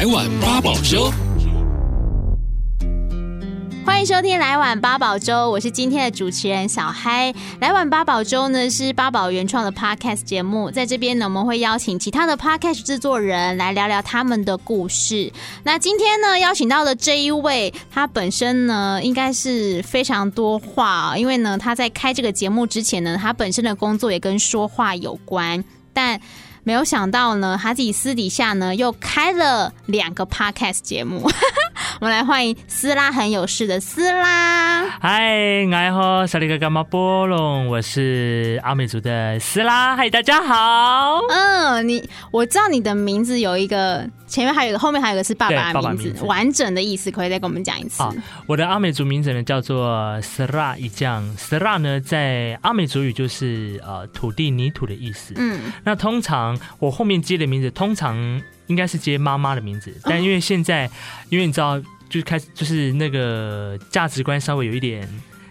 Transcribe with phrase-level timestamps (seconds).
[0.00, 1.12] 来碗八宝粥。
[3.84, 7.30] 欢迎收听《来碗八宝粥》，我是今天的主持人小嗨。
[7.60, 15.30] 《来碗八宝粥》呢是八宝原创的 podcast 节目，在这边呢我们会邀请其他的 podcast 制作人来聊聊他们的故事。
[15.64, 25.62] 那今天呢邀请到的这一位，他本身呢应该是非常多话，因为呢他在开这个节目之前呢，他本身的工作也跟说话有关，
[25.92, 26.18] 但
[26.62, 31.30] 没有想到呢，他自己私底下呢又开了两个 podcast 节目。
[32.00, 34.88] 我们来欢迎斯拉很有事的斯拉。
[35.00, 39.94] 嗨，爱好，萨利格伽马波隆，我是阿美族的斯拉。
[39.94, 41.20] 嗨，大家好。
[41.28, 48.02] 嗯，你我知道你的名字有一个前面还有一个，后面还有一个是爸爸的名字，名字完整的意思可以再跟我们讲一次。
[48.46, 55.34] 我的阿美族名字呢叫做斯拉一将，斯拉呢在阿美族语就是呃土地泥土的意思。
[55.36, 58.40] 嗯，那通常我后面接的名字通常。
[58.70, 60.90] 应该是接妈妈的名字，但因为现在，哦、
[61.28, 61.76] 因为你知道，
[62.08, 65.08] 就是开始就是那个价值观稍微有一点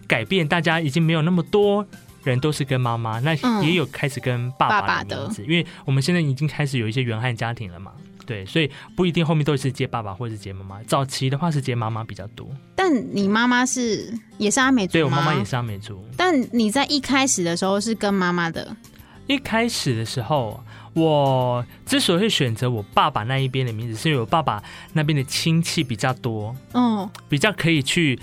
[0.08, 1.86] 改变，大家已经没有那么多
[2.24, 7.92] 人都是跟妈妈，那也有开始跟爸爸的名字，嗯、因为我们现在已经开始有一些原汉家庭了嘛，
[8.26, 12.50] 对，所以不一定后面都是接爸爸或者是接妈妈，早期的话是接妈妈比较多。
[12.74, 14.94] 但你妈妈是也是阿美族？
[14.94, 16.02] 对，我妈妈也是阿美族。
[16.16, 18.74] 但你在一开始的时候是跟妈妈的？
[19.28, 20.64] 一开始的时候。
[21.00, 24.62] 我之所以会选择我爸爸那一边的名字，是因为我爸爸
[24.94, 28.20] 那边的亲戚比较多，嗯，比较可以去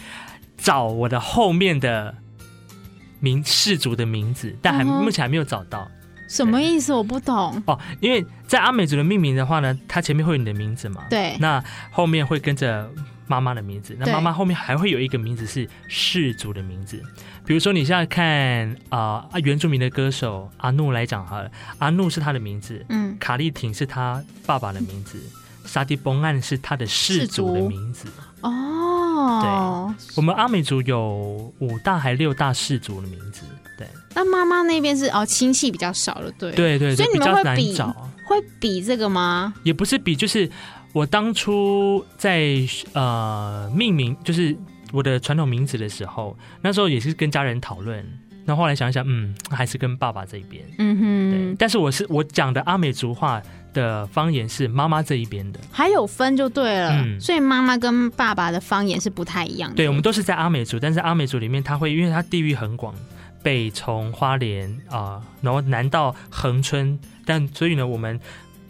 [0.56, 2.14] 找我的后面的
[3.20, 5.88] 名氏族的名字，但还目前还没有找到。
[6.28, 6.92] 什么意思？
[6.92, 7.62] 我不懂。
[7.66, 12.90] 哦，因为在阿美族的命名的话呢，它前面会有你的名字嘛，对，那后面会跟着
[13.26, 17.02] 妈妈的名字，那妈妈后面还会有一个名字是氏族的名字。
[17.44, 21.44] 比如说，你现在看啊啊，原住民的歌手阿怒来讲哈，
[21.78, 25.20] 阿怒是他的名字，嗯，卡利廷是他爸爸的名字，
[25.64, 28.08] 沙迪崩案是他的氏族的名字。
[28.40, 33.42] 哦，对，我们阿美族有五大还六大氏族的名字。
[33.76, 37.76] 对，那妈妈那边是哦，亲戚比较少了，对，对对，所以你们会比
[38.26, 39.54] 会比这个吗？
[39.62, 40.50] 也不是比，就是
[40.92, 42.60] 我当初在
[42.92, 44.56] 呃命名，就是。
[44.92, 48.06] 我的传统名字的时候，那时候也是跟家人讨论。
[48.44, 50.64] 那后，来想一想，嗯，还是跟爸爸这一边。
[50.78, 51.30] 嗯哼。
[51.32, 51.56] 对。
[51.58, 53.42] 但是我是我讲的阿美族话
[53.74, 56.92] 的方言是妈妈这一边的，还有分就对了。
[56.92, 57.20] 嗯。
[57.20, 59.76] 所以妈妈跟爸爸的方言是不太一样的。
[59.76, 62.94] 对，我们都是在阿美族，但是阿美族里面，它会因为它地域很广，
[63.46, 68.18] 北从花莲啊、呃，然后南到恒春，但所以呢，我们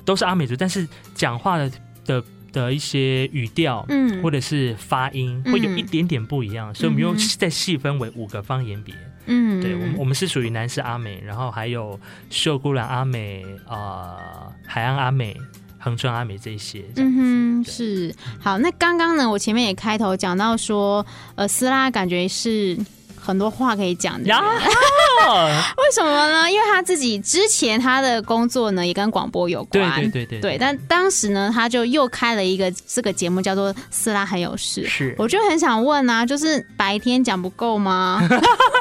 [0.04, 1.70] 都是阿美族，但是讲话的
[2.04, 2.22] 的。
[2.52, 8.94] 的一些语调，嗯，或者是发音，会有一点点不一样，嗯、所以我们又再细分为五个方言别，
[9.26, 12.00] 嗯，对，我们我们是属于南势阿美，然后还有
[12.30, 14.16] 秀姑峦阿美、呃，
[14.64, 15.36] 海岸阿美、
[15.78, 18.56] 恒春阿美这些，嗯哼，是好。
[18.56, 21.04] 那刚刚呢，我前面也开头讲到说，
[21.34, 22.78] 呃，斯拉感觉是。
[23.26, 26.48] 很多话可以讲的， 为什么呢？
[26.48, 30.58] 因为他自己之前他的工作呢也跟广播有关，对对对对，对。
[30.58, 34.84] 但当时呢，他就又开了一个这个节目，叫做《斯拉很有事》。
[34.86, 38.22] 是，我就很想问啊，就是白天讲不够吗？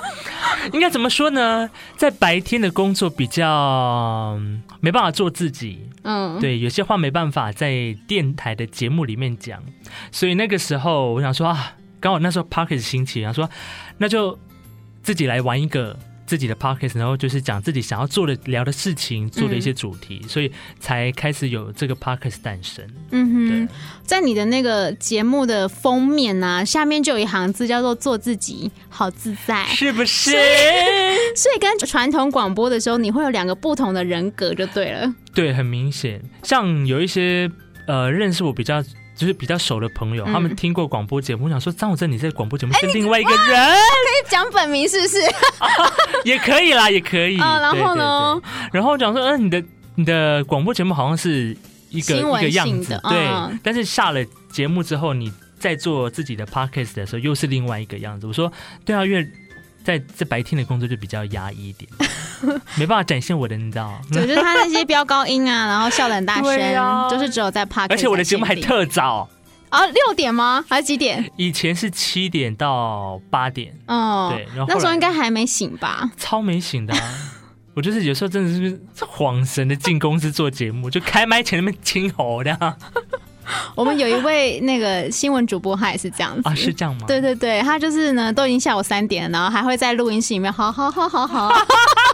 [0.74, 1.68] 应该怎么说呢？
[1.98, 4.40] 在白天的工作比较
[4.80, 9.64] 没办法做自己，嗯，对，有些话没办法在电台的节目里面讲，
[10.12, 11.74] 所以那个时候我想说啊。
[12.06, 13.50] 刚好那时候 Podcast 兴起，然后说
[13.98, 14.38] 那就
[15.02, 22.88] 自己来玩一个自己的 parkas 然后就是讲自己想要做的、聊的事情，做的一些主题，嗯、所以才开始有这个 parkas 诞生。
[23.10, 30.30] 嗯哼，对在你的那个节目的封面呢、啊，下面就有一行字叫做“做自己，好自在”，是不是？
[31.36, 35.12] 所以跟传统广播的时候，你会有两个不同的人格，就对了。
[35.34, 37.50] 对，很明显，像有一些
[37.88, 38.84] 呃认识我比较。
[39.16, 45.22] 就是比较熟的朋友，嗯、他们听过广播节目，我想说张武正，你在广播节目是另外一个人，可以讲本名是不是？
[45.60, 45.70] 啊、
[46.26, 47.40] 也可以啦，也可以。
[47.40, 48.42] 啊、然后呢？
[48.74, 49.64] 然后讲说，嗯、呃，你的
[49.96, 51.56] 你的广播节目好像是
[51.90, 53.18] 一个一个样子，对。
[53.28, 58.28] 嗯、但是下了节目之后，你在做自己的 podcast 的时候，又是另外一个样子。
[58.28, 58.52] 我说，
[58.84, 59.26] 对啊，因为
[59.86, 61.90] 在这白天的工作就比较压抑一点。
[62.76, 63.98] 没办法展现我的，你知道？
[64.12, 69.30] 对，就是他那些飙高音啊，然后笑得很大 声，啊、就是只有在 Podcast，而且我的节目还特早
[69.70, 70.64] 啊，六点吗？
[70.68, 71.32] 还是几点？
[71.38, 74.46] 以前是七点到八点，哦，对。
[74.56, 76.12] 然后，后那时候应该还没醒吧？
[76.18, 77.14] 超没醒的、啊，
[77.74, 82.78] 我就是有时候真的是恍神的进公司做节目，就开麦前那边清喉的。
[83.76, 87.06] 我们有一位那个新闻主播，他也是这样子啊，是这样吗？
[87.08, 91.52] 对对对，他就是呢，都已经下午三点了，然后还会在录音室里面，好好好好好，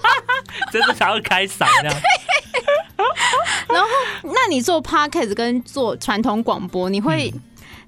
[0.72, 2.02] 真的想要开嗓这样。
[3.70, 3.88] 然后，
[4.24, 7.34] 那你做 podcast 跟做传统广播，你会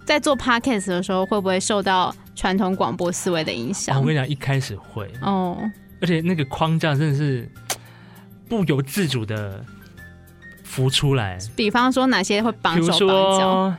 [0.06, 3.98] 在做 podcast 的时候会不会受到传统广播思维的影响？
[3.98, 5.58] 哦，我跟你讲，一开始会哦，
[6.02, 7.48] 而且那个框架真的是
[8.48, 9.64] 不由自主的
[10.74, 11.38] 浮出来。
[11.56, 13.74] 比方说哪些会绑手绑脚？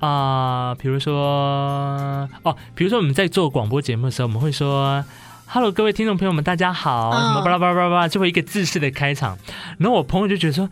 [0.00, 5.04] 啊，比如说哦，比如说我们在做广播节目的时候，我们会说。
[5.52, 7.10] Hello，各位听众朋友们，大家好！
[7.10, 9.36] 什么巴拉巴拉巴拉，就会一个自式的开场。
[9.78, 10.70] 然后我朋友就觉得说，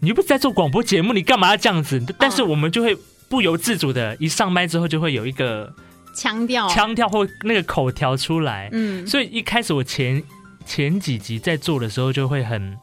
[0.00, 2.04] 你又不是在做广播节目，你干嘛要这样子？
[2.18, 2.98] 但是我们就会
[3.28, 5.72] 不由自主的，一上麦之后就会有一个
[6.16, 8.68] 腔调，腔调或那个口条出来。
[8.72, 10.20] 嗯，所以一开始我前
[10.66, 12.76] 前几集在做的时候，就会很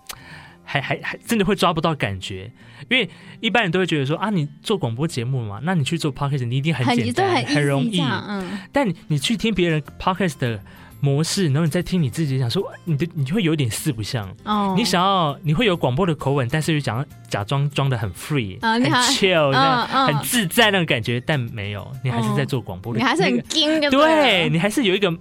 [0.81, 2.51] 还还还真的会抓不到感觉，
[2.89, 8.01] 因为一般人都会觉得说啊，你做广播节目嘛，那你去做 podcast，你一定很简单，很，很容易。
[8.01, 10.59] 嗯，但你你去听别人 podcast 的。
[11.01, 14.73] 模式，然后你再听你自己讲说，你的你会有点四不像哦。
[14.75, 23.91] 你想要你会有广播的口吻，但是又想要假装装的很 free，、哦、很 chill，、哦、很自在那种感觉，但没有，你还是在做广播的、哦，你还是很精的、那个。
[23.91, 25.15] 对，你还是有一个，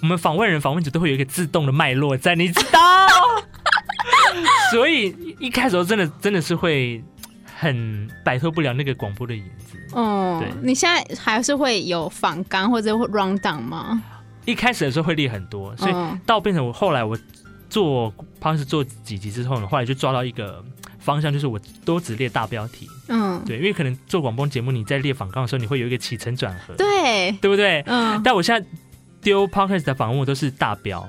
[0.00, 2.80] 我们访问人访问者都会有一个自动的脉络在，你知道。
[4.72, 7.02] 所以一开始真的真的是会
[7.56, 9.78] 很摆脱不了那个广播的影子。
[9.92, 14.02] 哦，对，你现在还是会有仿纲或者会 run down 吗？
[14.44, 15.94] 一开始的时候会列很多，所以
[16.26, 17.16] 到变成我后来我
[17.68, 20.64] 做 Podcast 做几集之后呢，后来就抓到一个
[20.98, 22.88] 方向，就是我都只列大标题。
[23.08, 27.82] 嗯，对，因为可能做广播节目，你在列访纲的时候，你会有一个起承转合，对，对不对？
[27.86, 28.20] 嗯。
[28.24, 28.66] 但我现在
[29.20, 31.08] 丢 Podcast 的访问我都是大标，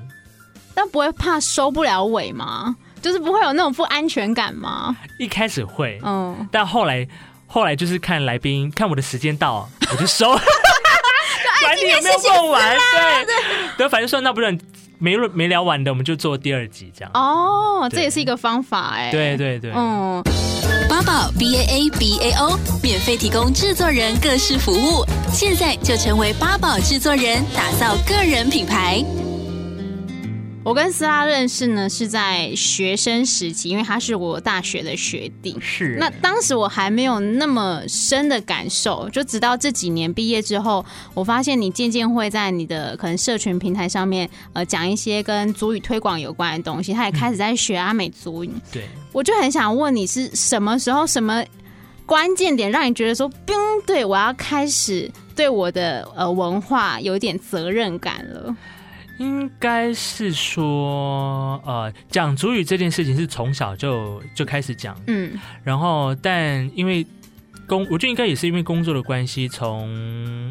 [0.74, 2.76] 但不会怕收不了尾吗？
[3.02, 4.96] 就是不会有那种不安全感吗？
[5.20, 7.06] 一开始会，嗯，但后来
[7.46, 10.34] 后来就是看来宾，看我的时间到，我就收。
[11.62, 12.78] 反正有没有做完？
[13.26, 13.36] 对
[13.78, 14.58] 对，反正说那不然
[15.00, 17.12] 没没聊完的，我们就做第二集这样。
[17.14, 19.12] 哦，这也是一个方法哎。
[19.12, 20.24] 对对对，嗯，
[20.90, 29.04] 八宝 B A A B A O 免费提供制作人各式服务，现在就成为八宝制作人，打造个人品牌。
[30.64, 35.58] 我跟斯拉认识呢，是在学生时期，因为他是我大学的学弟。
[35.60, 35.98] 是。
[36.00, 46.94] 那当时我还没有那么深的感受，就直到这几年毕业之后，我发现你渐渐会在你的可能社群平台上面，呃，讲一些跟足语推广有关的东西。
[46.94, 48.52] 他也开始在学阿美足语。
[48.54, 48.62] 嗯。
[48.72, 48.88] 对。
[49.12, 51.44] 我就很想问你是什么时候、什么
[52.06, 53.56] 关键点，让你觉得说，冰，
[53.86, 58.56] 对我要开始对我的呃文化有点责任感了。
[59.20, 67.06] 应该是说，呃，讲主语这件事情是从小就就开始讲，嗯，然后但因为
[67.68, 69.88] 工，我觉得应该也是因为工作的关系，从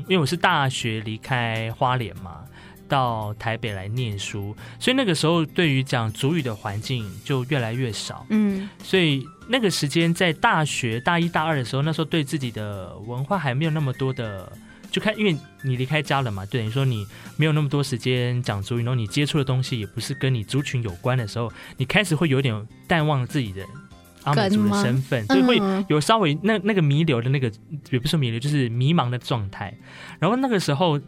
[0.08, 2.40] 因为我是大学离开花莲嘛，
[2.88, 14.50] 到台北来念书，所以那个时候对于讲主语的环境就越来越少，嗯，所以那个时间在大学大一大二的时候，那时候对自己的文化还没有那么多的。
[14.92, 17.04] 就看，因为你离开家了嘛，等于说你
[17.36, 22.54] 没有那么多时间讲族语，然后你接触的东西也不是跟你族群有关的时候，你开始会有点
[22.86, 23.64] 淡忘自己的
[24.24, 25.58] 阿美族的身份，就会
[25.88, 27.50] 有稍微那那个弥留的那个，
[27.90, 29.74] 也不是弥留，就是迷茫的状态。
[30.20, 31.00] 然后那个时候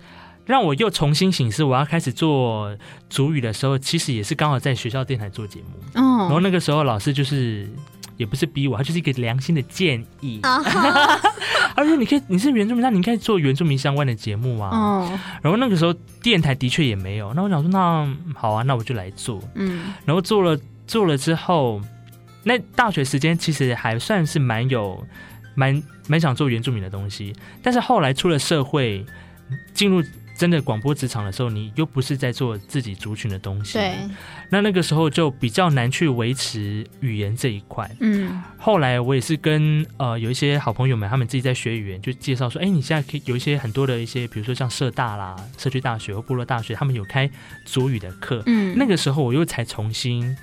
[0.47, 2.77] 让我又重新醒思，我要开始做
[3.11, 7.69] 主语的时候，其实也是刚好在学校电台做节目，嗯，然后那个时候老师就是。
[8.17, 10.41] 也不是逼我，他就是一个良心的建议。
[11.77, 14.71] 而且你可以，你是原住民，那你应该做原住民相关的节目啊。
[14.71, 15.21] 哦。
[15.43, 15.93] 然后那个时候
[16.23, 19.43] 电台的确也没有，那我想说，那好啊，那我就来做。
[19.55, 19.93] 嗯。
[20.05, 21.81] 然后做了做了之后，
[22.45, 25.05] 那大学时间其实还算是蛮有，
[25.55, 27.35] 蛮蛮想做原住民的东西。
[27.63, 29.05] 但是后来出了社会，
[29.73, 30.03] 进入。
[30.37, 33.95] 真的广播职场的时候，你又不是在做自己族群的东西，对，
[34.51, 37.89] 那那个时候就比较难去维持语言这一块。
[38.01, 47.31] 嗯，后来我也是跟呃有一些好朋友们，他们自己在学语言，就介绍说，哎，你现在可以有一些很多的一些，比如说像社大啦、社区大学或部落大学，他们有开
[47.65, 48.43] 族语的课。
[48.47, 50.37] 嗯，那个时候我又才重新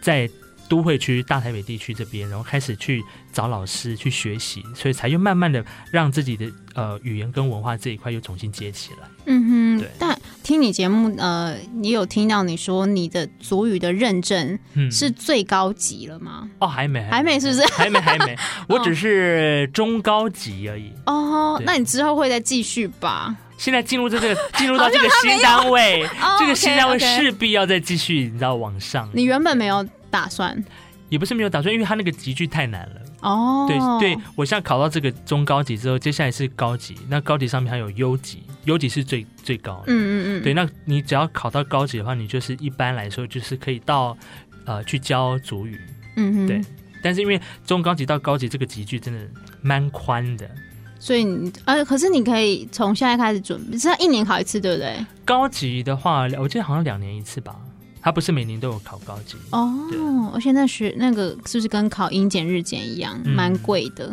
[0.00, 0.28] 在。
[0.68, 3.02] 都会区大台北地区这边，然后开始去
[3.32, 9.08] 找老师去学习，所以才又慢慢的让自己的呃语言跟文化这一块又重新接起来。
[9.26, 9.90] 嗯哼，对。
[9.98, 14.58] 但听你节目，呃，你有听到你说你的族语的认证
[14.90, 16.40] 是最高级了吗？
[16.44, 17.66] 嗯、哦，还没，还没，是不是？
[17.72, 18.36] 还没，还没，
[18.68, 20.92] 我只是中高级而已。
[21.06, 23.34] 哦，那你之后会再继续吧？
[23.56, 29.08] 现在进入这个 进入到这个新单位，哦、这个新单位势必要再继续，你知道往上。
[29.12, 29.86] 你原本没有。
[30.14, 30.64] 打算
[31.08, 33.00] 也不是没有打算，因为他那个级距太难了。
[33.20, 33.76] 哦，对
[34.14, 36.94] 对，我现在考到这个中高级之后，接下来是高级。
[37.08, 39.84] 那高级上面还有优级，优级是最最高的。
[39.88, 40.42] 嗯嗯嗯。
[40.42, 44.16] 对，那你只要考到高级的话，你就是一般来说就是可以到
[44.64, 45.80] 呃去教主语。
[46.16, 46.46] 嗯嗯。
[46.46, 46.60] 对，
[47.02, 49.20] 但是因为中高级到高级这个级距真的
[49.62, 50.50] 蛮宽的，
[50.98, 55.04] 所以你呃，可是你可以从现在开始准备，是要一年考一次，对不对？
[55.24, 57.56] 高级的话，我记得好像两年一次吧，
[58.04, 60.30] 它不是每年都有考高级哦。
[60.34, 64.12] 而且那学那个是不是跟考英检日检一样，蛮贵的？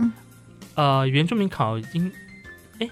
[0.75, 2.09] 呃，原住民考英，
[2.79, 2.89] 哎。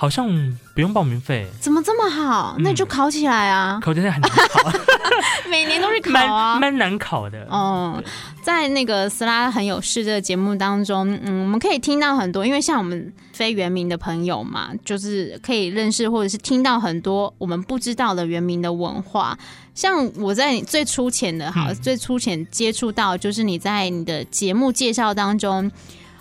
[0.00, 0.28] 好像
[0.74, 2.54] 不用报名费，怎么这么好？
[2.60, 3.78] 那你就考起来啊！
[3.78, 4.70] 嗯、考起来很难考，
[5.50, 7.44] 每年都是考啊，蛮难考的。
[7.50, 8.00] 哦，
[8.40, 19.36] 在那个斯拉很有事这个节目当中，嗯，我们可以听到很多，因为像我们非原民的朋友嘛，就是可以认识或者是听到很多我们不知道的原民的文化。
[19.74, 25.68] 像我在你最粗浅的，好，嗯、最粗浅接触到，就是你在你的节目介绍当中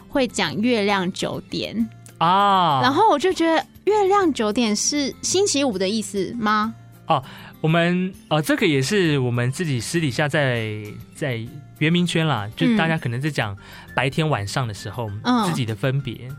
[0.10, 1.88] 会讲月亮九点。
[2.18, 6.74] 啊，然后我就觉得月亮九点是星期五的意思吗？
[7.08, 7.24] 哦，
[7.62, 10.84] 我们呃，这个也是我们自己私底下在
[11.16, 11.40] 在
[11.80, 13.56] 圆明圈啦，就大家可能在讲
[13.96, 16.30] 白天晚上的时候，嗯，自己的分别。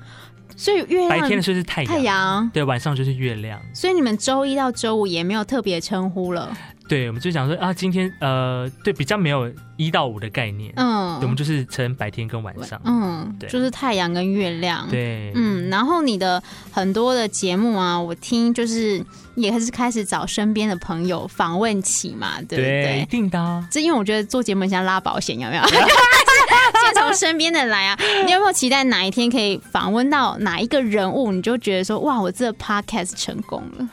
[0.56, 3.60] 所以月亮白天的时候是太阳，太阳，对，晚上就是月亮。
[3.72, 6.52] 所以你们周一到周五也没有特别称呼了。
[6.88, 16.42] 对，我们就讲说啊，今天呃，对，比较没有一到五的概念，嗯，我们就是称白天跟晚上，嗯，对，就是太阳跟月亮，对，嗯，然后你的
[16.72, 19.04] 很多的节目啊，我听就是
[19.34, 22.82] 也是开始找身边的朋友访问起嘛，对不对？
[22.82, 25.62] 对，一定的，这因为我觉得做节目像拉保险，有没有？
[25.68, 33.88] 先从身边的来啊，你有没有期待哪一天可以访问到哪一个人物，你就觉得说哇，我这个 podcast 成功了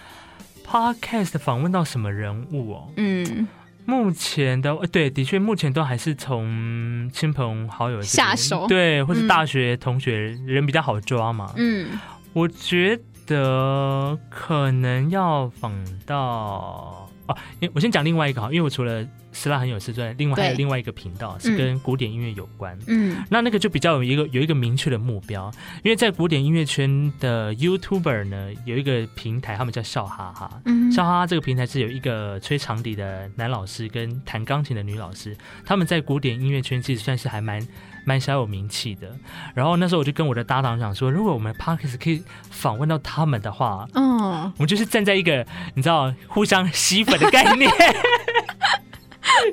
[0.76, 2.92] ？Podcast 访问到什么人物哦？
[2.98, 3.48] 嗯，
[3.86, 11.54] 目前的对，的确目前都还是从亲朋好友下手，对，或是大学同学、嗯、人比较好抓嘛。
[11.56, 11.98] 嗯，
[12.34, 15.74] 我觉得可能要访
[16.06, 17.38] 到哦，
[17.74, 19.06] 我先讲另外一个哈，因为我除了。
[19.38, 22.80] 斯拉很有事之外，另外还有另外一个频道是跟古典音乐有关。
[22.88, 25.52] 嗯，那那个就比较有一个有一个明确的目标，
[25.84, 30.62] 因为在古典音乐圈的 YouTuber 呢，有一个平台，他们叫笑哈哈。
[30.64, 37.62] 嗯，笑哈哈这个平台是有一个吹长笛的男老师跟弹钢琴的女老师，他们在古典音乐圈其实算是还蛮
[38.06, 39.10] 蛮小有名气的。
[39.54, 47.70] 然后那时候我就跟我的搭档讲说，如果我们 parkas 可以访问到他们的话，嗯，我们就是站在一个你知道互相吸粉的概念。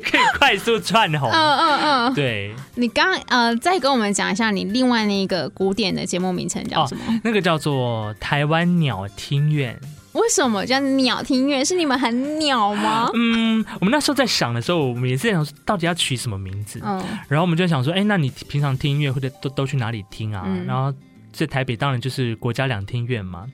[0.05, 2.55] 可以快速窜红，嗯嗯嗯，对。
[2.77, 7.03] 你刚呃，再跟我们讲一下你另外那个古典的节目名称叫什么？
[7.09, 9.77] 哦，那个叫做台湾鸟听院。
[10.13, 11.65] 为什么叫鸟听音乐？
[11.65, 13.11] 是你们很鸟吗？
[13.15, 16.81] 嗯，我们那时候在想的时候，我们也是在想到底要取什么名字。
[16.85, 20.45] 嗯，然后我们就想说，哎，那你平常听音乐或者都都去哪里听啊？
[20.47, 20.93] 嗯，然后
[21.33, 23.47] 在台北当然就是国家两厅院嘛。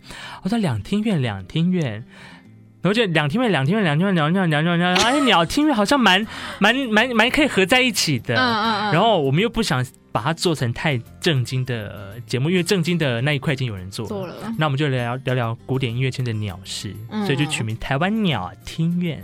[0.42, 2.04] 我说两厅院，两厅院。
[2.80, 6.24] 然后就两厅院，两厅院，两厅院，两厅院，两厅院，两厅院，哎，鸟听院好像蛮
[6.60, 8.36] 蛮蛮蛮可以合在一起的。
[8.36, 8.92] 嗯嗯嗯。
[8.92, 14.06] 然后我们又不想把它做成太正经的节目，因为正经的那一块已经有人做。
[14.06, 14.34] 做了。
[14.56, 16.94] 那我们就聊聊聊古典音乐圈的鸟事，
[17.26, 19.20] 所以就取名台湾鸟听院。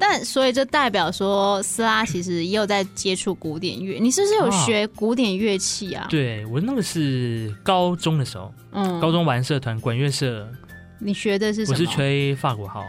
[0.00, 3.98] 但所以就代表说，斯拉其实也有在接触古典乐。
[3.98, 6.06] 你是不是有学古典乐器啊？
[6.10, 10.46] 对，我那个是高中的时候，嗯，高中玩社团管乐社。
[11.00, 11.78] 你学的是什么？
[11.78, 12.84] 我是吹法国号，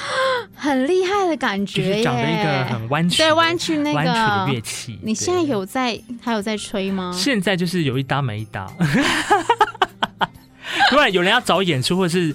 [0.54, 2.02] 很厉害的感觉耶！
[2.02, 4.98] 长得一个很弯曲，对弯曲那个弯曲的乐器。
[5.02, 7.12] 你现在有在还有在吹吗？
[7.14, 8.70] 现在就是有一搭没一搭。
[10.90, 12.34] 突然有人要找演出，或是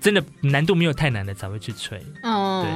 [0.00, 2.00] 真的难度没有太难的，才会去吹。
[2.22, 2.70] 哦，对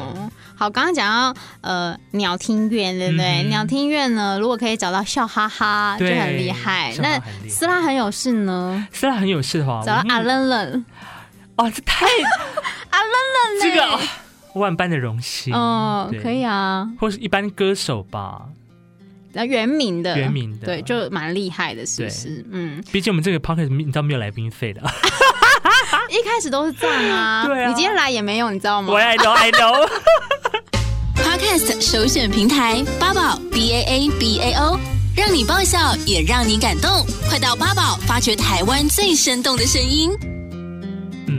[0.56, 3.42] 好，刚刚讲到呃鸟听院，对不对？
[3.42, 6.94] 嗯、鸟听院呢，如果可以找到笑哈哈，就很厉害。
[6.98, 8.86] 那斯拉很有事呢？
[8.92, 10.84] 斯拉很有事的话，找到阿冷冷。
[11.56, 12.06] 哦，这太
[12.90, 14.00] 啊冷冷这个、哦、
[14.54, 18.42] 万般的荣幸哦，可以啊，或是一般歌手吧，
[19.32, 22.44] 那原名的原名的，对，就蛮厉害的，是不是？
[22.50, 24.80] 嗯，毕竟我们这个 podcast 你知道没有来宾费的，
[26.10, 28.92] 一开始都是这样啊， 对啊，你今天来也没有，你知道吗？
[28.92, 29.88] 我 I know I know。
[31.16, 34.78] podcast 首选平台八宝 B A A B A O，
[35.16, 40.10] 让你爆笑也让你感动，快到八宝发掘台湾最生动的声音。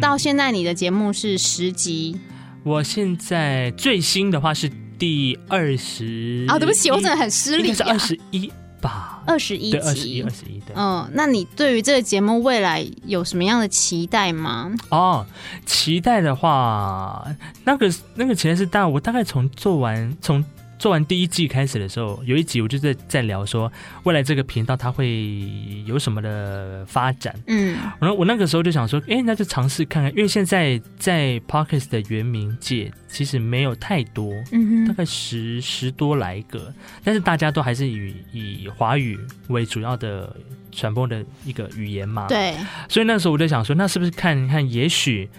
[0.03, 2.19] 到现在你的节目是十集，
[2.63, 4.69] 我现在最新的话是
[4.99, 10.75] 第二十啊，对不起，我真的很失礼，是二十一吧，二十一集，二十一，二十一对。
[10.75, 14.75] 嗯，那你对于这个节目未来有什么样的期待吗？
[14.89, 15.25] 哦，
[15.65, 17.25] 期待的话，
[17.63, 20.43] 那个那个其实是大，我大概从做完从。
[20.83, 23.71] 做完第一季开始的时候，有一集我就在在聊说，
[24.03, 25.49] 未来这个频道它会
[25.85, 27.33] 有什么的发展。
[27.47, 40.35] 嗯，然后我那个时候就想说，哎，那就尝试看看，因为现在在 Podcast 的原名界其实没有太多，嗯，大概十十多来个，但是大家都还是以以华语为主要的
[40.73, 42.27] 传播的一个语言嘛。
[42.27, 42.53] 对，
[42.89, 45.29] 所以那时候我就想说，那是不是看看，也许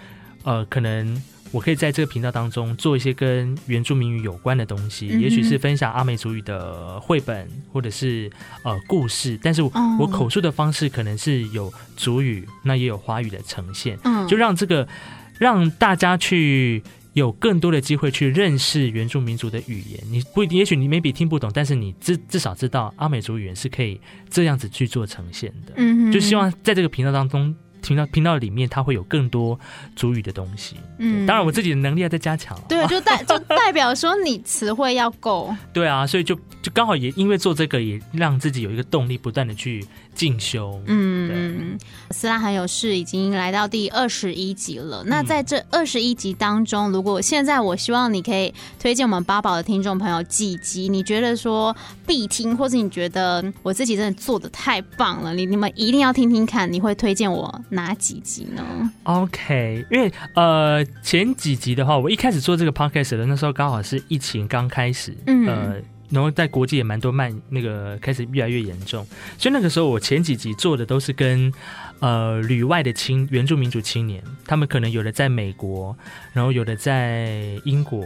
[0.42, 1.22] 呃，可能。
[1.54, 8.28] 我可以在这个频道当中做一些跟原住民语有关的东西，嗯、也许是分享阿美族语的绘本，或者是
[8.64, 9.70] 呃故事，但是我，
[10.11, 14.88] 口述的方式可能是有族语，那也有华语的呈现，嗯，就让这个
[15.38, 16.82] 让大家去
[17.12, 20.02] 有更多的机会去认识原住民族的语言。
[20.11, 25.75] 你不一定，也许你 maybe 听不懂，但是你至至少知道阿美族语言是可以这样子去做呈现的。
[25.76, 27.54] 嗯，就希望在这个频道当中。
[27.84, 29.58] 频道频道里面，它会有更多
[29.94, 30.76] 主语的东西。
[30.98, 32.58] 嗯，当然我自己的能力要再加强。
[32.68, 35.54] 对，就代就代表说你词汇要够。
[35.72, 39.84] 对啊，所以就就刚好也因为做这个，也让自己有一个动力，不断的去
[40.14, 40.80] 进修。
[40.87, 41.78] 嗯，
[42.11, 45.02] 斯拉很有事已经来到第二十一集了。
[45.04, 51.75] 那在这二十一集当中，如果现在我希望你可以推荐我们八宝的听众朋友几集，你觉得说
[52.06, 58.62] 必听，或是你觉得我自己真的做的太棒了，你你们一定要听听看，你会推荐我哪几集呢
[59.04, 65.75] ？OK，因为呃前几集的话，我一开始做这个 podcast 的那时候刚好是疫情刚开始，嗯、呃，
[66.11, 69.06] 然后在国际也蛮多慢那个开始越来越严重，
[69.38, 71.52] 所以那个时候我前几集做的都是跟
[72.00, 75.96] 呃旅外的青原住民族青年，他们可能有的在美国，
[76.32, 78.04] 然后有的在英国，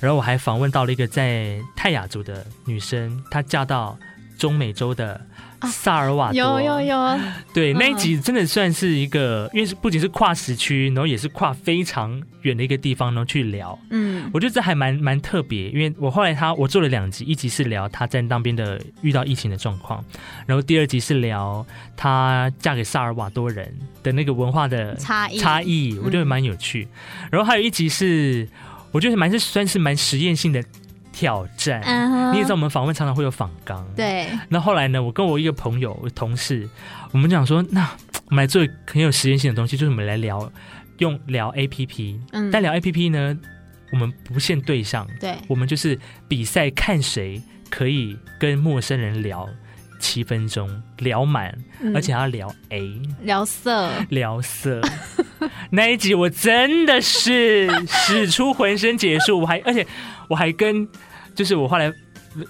[0.00, 3.98] 然后我还访问到了一个在泰雅族的女生，她嫁到
[4.38, 5.20] 中美洲的。
[5.68, 7.18] 萨尔瓦多有有有，
[7.52, 13.78] 对，那一集真的算是一个，因为是不仅是跨时区，然后也是跨非常远的一个地方，然后去聊。
[13.90, 20.04] 嗯，我觉得这还蛮蛮特别，因为我后来他我做了两集，一集是聊他在那边的遇到疫情的状况，
[20.46, 21.64] 然后第二集是聊
[21.96, 26.88] 他嫁给萨尔瓦多人的那个文化的 差异差异，我觉得蛮有趣。
[27.30, 28.48] 然后还有一集是
[28.92, 30.64] 我觉得蛮是算是蛮实验性的。
[31.12, 32.32] 挑战，uh huh.
[32.32, 34.26] 你也知道我们访问常常会有访纲，对。
[34.48, 36.68] 那后来呢，我跟我一个朋友、同事，
[37.12, 37.88] 我们讲说，那
[38.26, 40.50] 我们来做很有实验性的东西，就是我们来聊
[40.98, 43.36] 用聊 APP，嗯，但聊 APP 呢，
[43.92, 49.48] 我们不限对象，对，我们就是比赛看谁可以跟陌生人聊
[49.98, 54.80] 七分钟，聊满，嗯、而且还要聊 A，聊色，聊色。
[55.70, 59.86] 那一集我真的是 使出浑身解数，我还而且
[60.30, 60.86] 我还跟
[61.34, 61.92] 就是我后来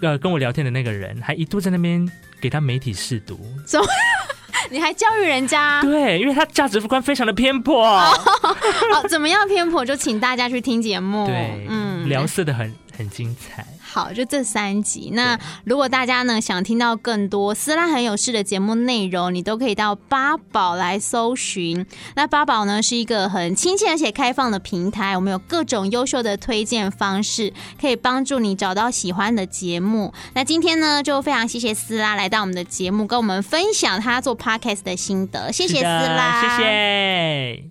[0.03, 2.07] 呃跟我聊天的那个人，还一度在那边
[2.39, 3.87] 给他媒体试读，怎么？
[4.71, 5.81] 你还教育人家？
[5.81, 7.83] 对，因为他价值观非常的偏颇。
[7.89, 9.83] 哦，怎么样偏颇？
[9.83, 11.27] 就请大家去听节目。
[11.27, 13.67] 对，嗯，聊色的很很精彩。
[13.93, 15.11] 好，就这三集。
[15.15, 21.85] 那如果大家呢想听到更多斯拉很有事的节目内容，你都可以到八宝来搜寻。
[22.15, 30.15] 那八宝呢是一个很亲切而且开放的平台，我们有各种优秀的推荐方式，可以帮助你找到喜欢的节目。
[30.35, 35.51] 那今天呢就非常谢谢斯拉来到我们的节目，跟我们分享他做 podcast 的心得。
[35.51, 37.65] 谢谢斯拉，谢谢。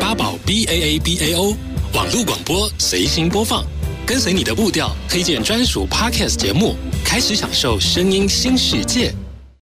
[0.00, 1.54] 八宝 B A A B A O
[1.94, 3.62] 网络广播随心播放。
[4.08, 9.12] 跟随你的步调，推荐专属 Podcast 节目，开始享受声音新世界。